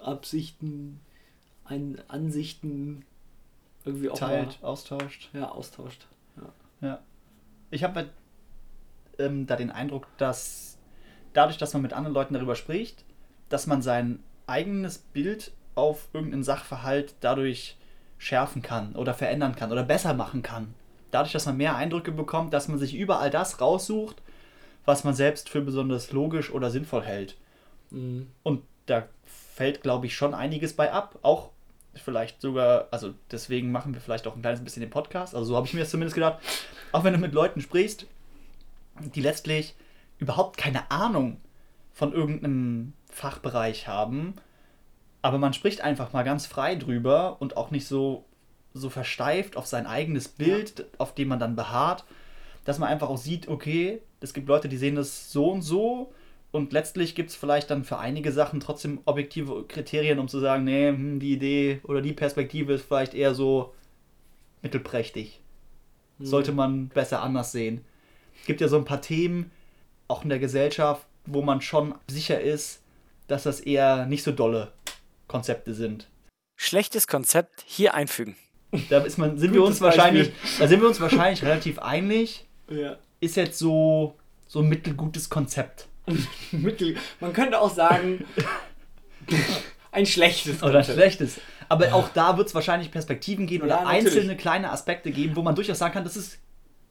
[0.00, 1.00] Absichten,
[1.70, 3.04] ein, Ansichten
[3.84, 5.30] irgendwie auch Teilt, austauscht.
[5.32, 6.06] mal ja, austauscht.
[6.80, 7.00] Ja.
[7.70, 8.10] Ich habe halt,
[9.18, 10.78] ähm, da den Eindruck, dass
[11.32, 13.04] dadurch, dass man mit anderen Leuten darüber spricht,
[13.48, 17.76] dass man sein eigenes Bild auf irgendeinen Sachverhalt dadurch
[18.18, 20.74] schärfen kann oder verändern kann oder besser machen kann.
[21.10, 24.22] Dadurch, dass man mehr Eindrücke bekommt, dass man sich überall das raussucht,
[24.84, 27.36] was man selbst für besonders logisch oder sinnvoll hält.
[27.90, 28.28] Mhm.
[28.42, 31.18] Und da fällt, glaube ich, schon einiges bei ab.
[31.22, 31.50] Auch
[31.94, 35.34] vielleicht sogar, also deswegen machen wir vielleicht auch ein kleines bisschen den Podcast.
[35.34, 36.38] Also so habe ich mir das zumindest gedacht.
[36.92, 38.06] Auch wenn du mit Leuten sprichst,
[39.14, 39.74] die letztlich
[40.18, 41.40] überhaupt keine Ahnung
[41.92, 44.34] von irgendeinem Fachbereich haben,
[45.22, 48.24] aber man spricht einfach mal ganz frei drüber und auch nicht so,
[48.72, 52.04] so versteift auf sein eigenes Bild, auf dem man dann beharrt,
[52.64, 56.12] dass man einfach auch sieht, okay, es gibt Leute, die sehen das so und so
[56.52, 60.64] und letztlich gibt es vielleicht dann für einige Sachen trotzdem objektive Kriterien, um zu sagen,
[60.64, 63.72] nee, hm, die Idee oder die Perspektive ist vielleicht eher so
[64.62, 65.40] mittelprächtig.
[66.18, 67.82] Sollte man besser anders sehen.
[68.40, 69.50] Es gibt ja so ein paar Themen,
[70.06, 72.82] auch in der Gesellschaft, wo man schon sicher ist,
[73.26, 74.72] dass das eher nicht so dolle
[75.28, 76.08] Konzepte sind.
[76.56, 78.36] Schlechtes Konzept hier einfügen.
[78.90, 82.46] Da ist man, sind wir uns wahrscheinlich, da sind wir uns wahrscheinlich relativ einig.
[82.68, 82.98] Ja.
[83.20, 85.88] Ist jetzt so, so ein mittelgutes Konzept.
[86.52, 86.96] Mittel.
[87.20, 88.24] Man könnte auch sagen,
[89.92, 91.40] ein schlechtes Oder ein schlechtes.
[91.68, 94.06] Aber auch da wird es wahrscheinlich Perspektiven geben oder natürlich.
[94.06, 96.38] einzelne kleine Aspekte geben, wo man durchaus sagen kann, das ist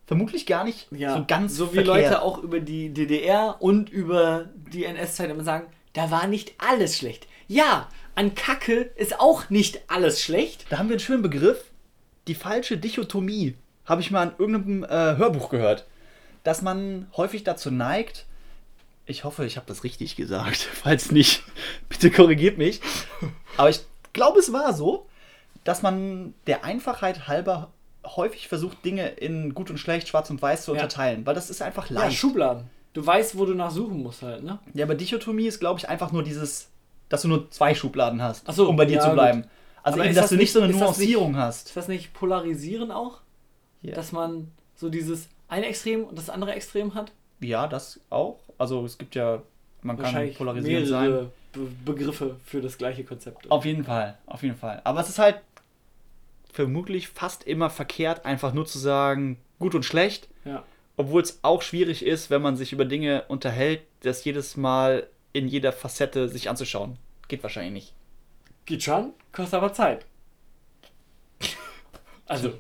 [0.08, 1.98] vermutlich gar nicht Ja, so ganz so wie verkehrt.
[1.98, 6.98] Leute auch über die DDR und über die NS-Zeit immer sagen, da war nicht alles
[6.98, 7.28] schlecht.
[7.48, 10.66] Ja, an Kacke ist auch nicht alles schlecht.
[10.70, 11.64] Da haben wir einen schönen Begriff.
[12.28, 13.56] Die falsche Dichotomie.
[13.86, 15.88] Habe ich mal in irgendeinem äh, Hörbuch gehört.
[16.44, 18.28] Dass man häufig dazu neigt,
[19.10, 20.58] ich hoffe, ich habe das richtig gesagt.
[20.84, 21.44] Falls nicht,
[21.90, 22.80] bitte korrigiert mich.
[23.58, 23.82] Aber ich
[24.14, 25.06] glaube, es war so,
[25.64, 27.72] dass man der Einfachheit halber
[28.06, 30.76] häufig versucht, Dinge in gut und schlecht, schwarz und weiß zu Ja.
[30.82, 31.26] unterteilen.
[31.26, 32.18] Weil das ist einfach Ja, leicht.
[32.18, 32.70] Schubladen.
[32.94, 34.60] Du weißt, wo du nachsuchen musst halt, ne?
[34.74, 36.70] Ja, aber Dichotomie ist, glaube ich, einfach nur dieses,
[37.10, 39.16] dass du nur zwei Schubladen hast, so, um bei dir ja, zu gut.
[39.16, 39.44] bleiben.
[39.84, 41.68] Also Aber eben, dass das du nicht so eine das nicht- Nuancierung hast.
[41.68, 43.20] Ist das nicht polarisieren auch?
[43.82, 43.94] Ja.
[43.96, 47.12] Dass man so dieses eine Extrem und das andere Extrem hat?
[47.42, 48.40] Ja, das auch.
[48.60, 49.42] Also es gibt ja,
[49.82, 51.32] man kann polarisierend sein.
[51.52, 53.50] Be Begriffe für das gleiche Konzept.
[53.50, 54.82] Auf jeden Fall, auf jeden Fall.
[54.84, 55.42] Aber es ist halt
[56.52, 60.28] vermutlich fast immer verkehrt, einfach nur zu sagen, gut und schlecht.
[60.46, 60.64] Ja.
[60.98, 65.48] Obwohl es auch schwierig ist, wenn man sich über Dinge unterhält, das jedes Mal in
[65.48, 66.98] jeder Facette sich anzuschauen.
[67.30, 67.94] Geht wahrscheinlich nicht.
[68.66, 70.06] Geht schon, kostet aber Zeit.
[72.28, 72.54] Also,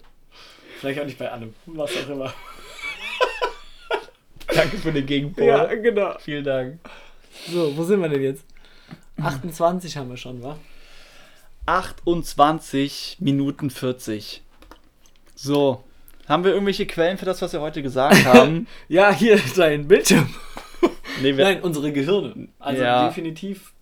[0.79, 2.33] vielleicht auch nicht bei allem, was auch immer.
[4.59, 5.79] Danke für den Gegenpol.
[5.81, 6.15] genau.
[6.19, 6.79] Vielen Dank.
[7.49, 8.43] So, wo sind wir denn jetzt?
[9.21, 10.57] 28 haben wir schon, wa?
[11.65, 14.41] 28 Minuten 40.
[15.35, 15.83] So.
[16.27, 18.67] Haben wir irgendwelche Quellen für das, was wir heute gesagt haben?
[18.87, 20.29] Ja, hier ist dein Bildschirm.
[21.21, 22.49] nee, Nein, unsere Gehirne.
[22.59, 23.07] Also Ja.
[23.07, 23.73] definitiv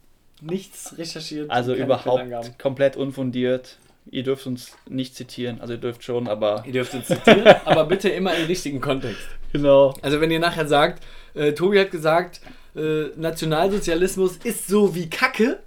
[0.42, 1.50] nichts recherchiert.
[1.50, 3.78] also überhaupt komplett unfundiert.
[4.12, 5.60] Ihr dürft uns nicht zitieren.
[5.62, 9.28] Also ihr dürft schon, aber Ihr dürft uns zitieren, aber bitte immer im richtigen Kontext.
[9.52, 9.93] genau.
[10.02, 12.41] Also wenn ihr nachher sagt, äh, Tobi hat gesagt,
[12.76, 15.60] äh, Nationalsozialismus ist so wie Kacke,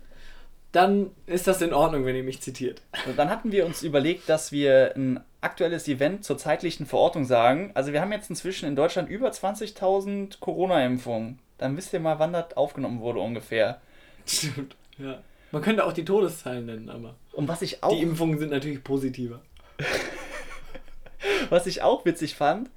[0.72, 2.80] dann ist das in Ordnung, wenn ihr mich zitiert.
[3.06, 7.72] Und dann hatten wir uns überlegt, dass wir ein aktuelles Event zur zeitlichen Verortung sagen.
[7.74, 11.40] Also wir haben jetzt inzwischen in Deutschland über 20.000 Corona-Impfungen.
[11.58, 13.80] Dann wisst ihr mal, wann das aufgenommen wurde ungefähr.
[14.26, 14.76] Stimmt.
[14.98, 15.18] Ja.
[15.50, 18.82] Man könnte auch die Todeszahlen nennen, aber Und was ich auch, die Impfungen sind natürlich
[18.82, 19.40] positiver.
[21.50, 22.70] was ich auch witzig fand,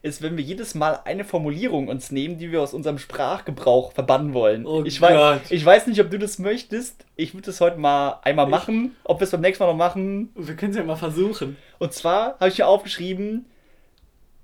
[0.00, 4.32] ist, wenn wir jedes Mal eine Formulierung uns nehmen, die wir aus unserem Sprachgebrauch verbannen
[4.32, 4.64] wollen.
[4.64, 5.10] Oh ich, Gott.
[5.10, 7.04] weiß, ich weiß nicht, ob du das möchtest.
[7.16, 8.96] Ich würde das heute mal einmal machen.
[9.04, 11.56] Ob wir es beim nächsten Mal noch machen, Wir können es ja mal versuchen.
[11.78, 13.46] Und zwar habe ich mir aufgeschrieben,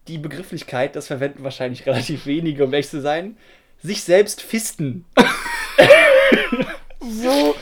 [0.09, 3.37] die Begrifflichkeit, das verwenden wahrscheinlich relativ wenige, um ehrlich zu sein,
[3.83, 5.05] sich selbst fisten.
[7.07, 7.55] So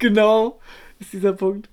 [0.00, 0.58] genau
[1.00, 1.68] ist dieser Punkt.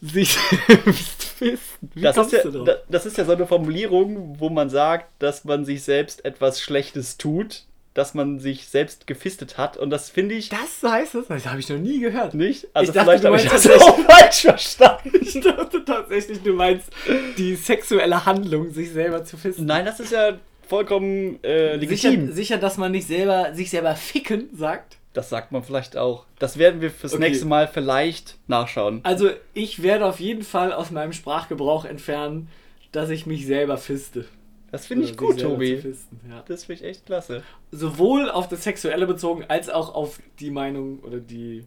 [0.00, 1.90] Sich selbst fisten.
[1.94, 5.44] Wie Das ist, ja, da- das ist ja so eine Formulierung, wo man sagt, dass
[5.44, 9.76] man sich selbst etwas Schlechtes tut, dass man sich selbst gefistet hat.
[9.76, 11.26] Und das finde ich Das heißt das?
[11.26, 12.34] Das habe ich noch nie gehört.
[12.34, 12.68] nicht.
[12.74, 15.10] Also Ich vielleicht habe ich das auch falsch verstanden.
[15.20, 16.90] Ich dachte tatsächlich, du meinst
[17.36, 19.64] die sexuelle Handlung, sich selber zu fisten.
[19.64, 22.32] Nein, das ist ja vollkommen äh, Sicher, legitim.
[22.32, 24.97] sicher, dass man nicht selber sich selber ficken sagt.
[25.18, 26.26] Das sagt man vielleicht auch.
[26.38, 27.24] Das werden wir fürs Okay.
[27.24, 29.00] nächste Mal vielleicht nachschauen.
[29.02, 32.48] Also ich werde auf jeden Fall aus meinem Sprachgebrauch entfernen,
[32.92, 34.26] dass ich mich selber fiste.
[34.70, 35.78] Das finde ich sich gut, Tobi.
[35.78, 36.44] fisten, ja.
[36.46, 37.42] Das finde ich echt klasse.
[37.72, 41.66] Sowohl auf das Sexuelle bezogen, als auch auf die Meinung oder die.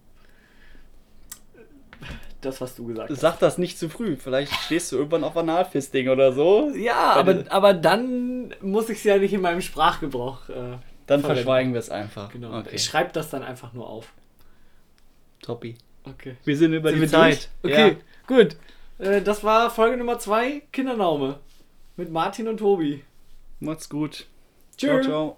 [2.40, 3.20] Das, was du gesagt hast.
[3.20, 4.16] Sag das nicht zu früh.
[4.16, 6.72] Vielleicht stehst du irgendwann auf Analfisting oder so.
[6.74, 10.48] Ja, aber, aber dann muss ich es ja nicht in meinem Sprachgebrauch.
[10.48, 10.78] Äh,
[11.12, 11.43] Dann verwenden.
[11.43, 12.32] verschweigen wir es einfach.
[12.32, 12.58] Genau.
[12.60, 12.69] Okay.
[12.74, 14.13] Ich schreibe das dann einfach nur auf.
[15.41, 15.78] Toppi.
[16.04, 16.38] Okay.
[16.45, 17.50] Wir sind über Sind die Zeit.
[17.62, 17.74] durch?
[17.74, 17.97] Okay,
[18.28, 18.56] gut.
[18.97, 21.39] Äh, das war Folge Nummer 2, Kindernaume.
[21.97, 22.93] Mit Martin und Tobi.
[22.93, 23.00] Ja.
[23.60, 24.26] Macht's gut.
[24.78, 24.89] Tschüss.
[24.89, 25.38] Ciao, ciao.